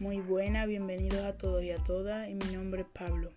[0.00, 3.32] Muy buena, bienvenidos a todos y a todas y mi nombre es Pablo.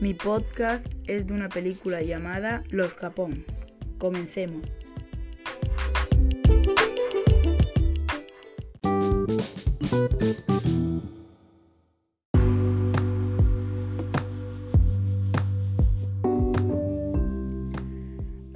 [0.00, 3.44] Mi podcast es de una película llamada Los Capón.
[3.98, 4.62] Comencemos.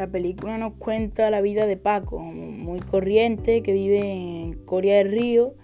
[0.03, 5.13] La película nos cuenta la vida de Paco, muy corriente, que vive en Corea del
[5.13, 5.55] Río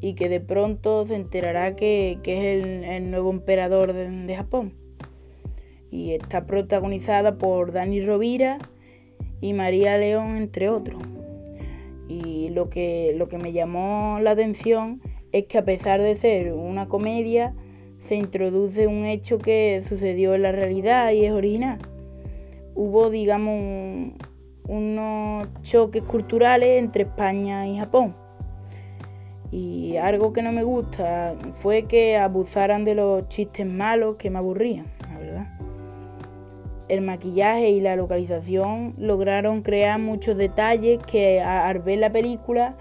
[0.00, 4.72] y que de pronto se enterará que, es el, nuevo emperador de, Japón.
[5.90, 8.56] Y está protagonizada por Dani Rovira
[9.42, 11.02] y María León, entre otros.
[12.08, 16.54] Y lo que, lo que me llamó la atención es que a pesar de ser
[16.54, 17.54] una comedia,
[18.08, 21.80] se introduce un hecho que sucedió en la realidad y es original
[22.74, 24.12] hubo, digamos,
[24.68, 28.14] unos choques culturales entre España y Japón.
[29.50, 34.38] Y algo que no me gusta fue que abusaran de los chistes malos que me
[34.38, 35.46] aburrían, la verdad.
[36.88, 42.74] El maquillaje y la localización lograron crear muchos detalles que al ver la película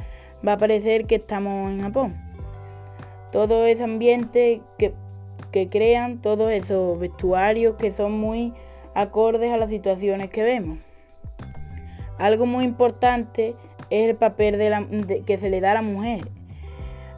[0.45, 2.15] va a parecer que estamos en Japón.
[3.31, 4.93] Todo ese ambiente que,
[5.51, 8.53] que crean, todos esos vestuarios que son muy
[8.95, 10.79] acordes a las situaciones que vemos.
[12.17, 13.55] Algo muy importante
[13.89, 14.57] es el papel
[15.25, 16.21] que se le da a la mujer.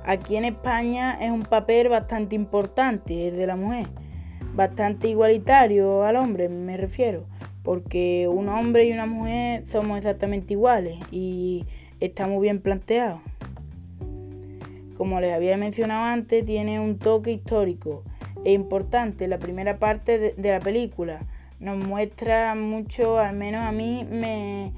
[0.06, 3.88] Aquí en España es un papel bastante importante el de la mujer,
[4.54, 7.26] bastante igualitario al hombre, me refiero,
[7.64, 11.66] porque un hombre y una mujer somos exactamente iguales y
[12.00, 13.20] está muy bien planteado.
[14.96, 18.04] Como les había mencionado antes, tiene un toque histórico
[18.46, 21.20] e importante la primera parte de la película
[21.60, 24.72] nos muestra mucho, al menos a mí me,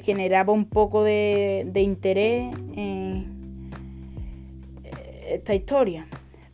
[0.00, 3.70] generaba un poco de, interés en
[5.28, 6.06] esta historia.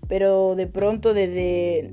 [0.08, 1.90] Pero de pronto desde,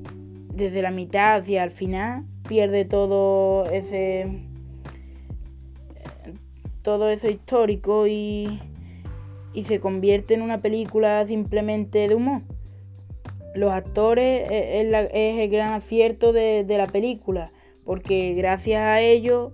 [0.54, 4.28] desde la mitad hacia el final pierde todo ese
[6.82, 8.60] todo eso histórico y,
[9.54, 12.42] y se convierte en una película simplemente de humor.
[13.54, 14.82] Los actores eh,
[15.14, 17.52] es, el gran acierto de, de la película
[17.90, 19.52] porque gracias a ello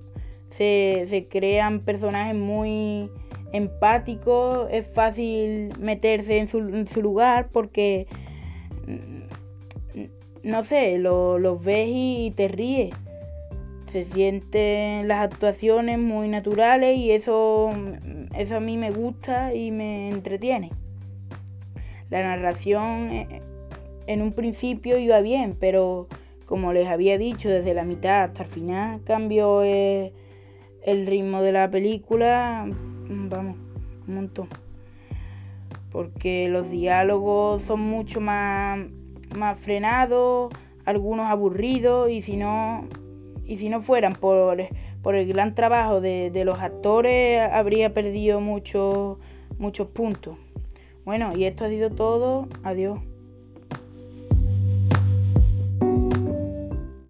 [0.50, 3.10] se, crean personajes muy
[3.54, 8.08] empáticos, es fácil meterse en su, lugar porque,
[8.88, 10.10] mm,
[10.44, 12.94] no sé, los ves y te ríes.
[13.94, 17.70] Se sienten las actuaciones muy naturales y eso,
[18.38, 20.72] eso a mí me gusta y me entretiene.
[22.10, 23.42] La narración eh,
[24.08, 26.10] en un principio iba bien, pero
[26.46, 30.12] como les había dicho, desde la mitad hasta el final cambió el,
[30.86, 32.68] ritmo de la película,
[33.08, 33.58] vamos,
[34.08, 34.48] un montón.
[35.92, 38.80] Porque los diálogos son mucho más,
[39.38, 40.54] más frenados,
[40.86, 42.86] algunos aburridos, y si no,
[43.46, 44.58] y si no fueran por,
[45.02, 49.18] por el gran trabajo de, de los actores, habría perdido muchos,
[49.58, 50.38] muchos puntos.
[51.06, 52.48] Bueno, y esto ha sido todo.
[52.64, 53.00] Adiós.